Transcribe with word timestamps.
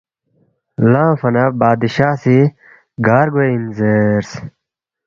لنگفا 0.91 1.29
نہ 1.35 1.43
بادشاہ 1.59 2.13
سی 2.21 2.37
گار 3.05 3.27
گوے 3.33 3.45
اِن؟ 3.53 3.63
زیرس 3.77 4.29